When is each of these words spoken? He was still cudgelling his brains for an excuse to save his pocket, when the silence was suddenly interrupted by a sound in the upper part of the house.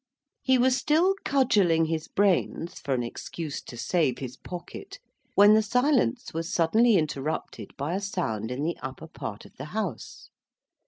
He 0.41 0.57
was 0.57 0.75
still 0.77 1.13
cudgelling 1.23 1.85
his 1.85 2.07
brains 2.07 2.79
for 2.79 2.95
an 2.95 3.03
excuse 3.03 3.61
to 3.61 3.77
save 3.77 4.17
his 4.17 4.35
pocket, 4.35 4.97
when 5.35 5.53
the 5.53 5.61
silence 5.61 6.33
was 6.33 6.51
suddenly 6.51 6.95
interrupted 6.95 7.77
by 7.77 7.93
a 7.93 8.01
sound 8.01 8.49
in 8.49 8.63
the 8.63 8.77
upper 8.81 9.05
part 9.05 9.45
of 9.45 9.53
the 9.57 9.65
house. 9.77 10.31